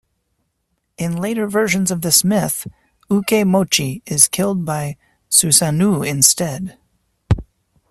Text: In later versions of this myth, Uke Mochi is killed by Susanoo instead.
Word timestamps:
In 0.97 1.15
later 1.17 1.47
versions 1.47 1.91
of 1.91 2.01
this 2.01 2.23
myth, 2.23 2.65
Uke 3.11 3.45
Mochi 3.45 4.01
is 4.07 4.27
killed 4.27 4.65
by 4.65 4.97
Susanoo 5.29 6.01
instead. 6.03 6.75